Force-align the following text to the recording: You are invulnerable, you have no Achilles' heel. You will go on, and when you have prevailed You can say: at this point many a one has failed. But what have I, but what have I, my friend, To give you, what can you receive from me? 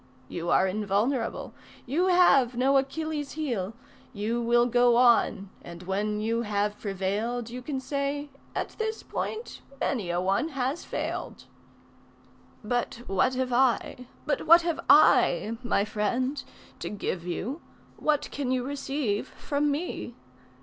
You 0.29 0.49
are 0.49 0.65
invulnerable, 0.67 1.53
you 1.85 2.07
have 2.07 2.57
no 2.57 2.75
Achilles' 2.77 3.33
heel. 3.33 3.73
You 4.13 4.41
will 4.41 4.65
go 4.65 4.95
on, 4.95 5.51
and 5.61 5.83
when 5.83 6.19
you 6.19 6.41
have 6.41 6.79
prevailed 6.79 7.51
You 7.51 7.61
can 7.61 7.79
say: 7.79 8.31
at 8.55 8.69
this 8.79 9.03
point 9.03 9.61
many 9.79 10.09
a 10.09 10.19
one 10.19 10.49
has 10.57 10.83
failed. 10.83 11.45
But 12.63 13.03
what 13.05 13.35
have 13.35 13.53
I, 13.53 14.07
but 14.25 14.47
what 14.47 14.63
have 14.63 14.79
I, 14.89 15.57
my 15.61 15.85
friend, 15.85 16.43
To 16.79 16.89
give 16.89 17.27
you, 17.27 17.61
what 17.95 18.27
can 18.31 18.49
you 18.49 18.63
receive 18.63 19.27
from 19.27 19.69
me? 19.69 20.15